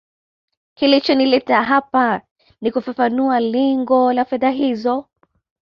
kilichonileta 0.75 1.63
hapa 1.63 2.21
ni 2.61 2.71
kufafanua 2.71 3.39
lengo 3.39 4.13
la 4.13 4.25
fedha 4.25 4.49
hizo 4.49 5.05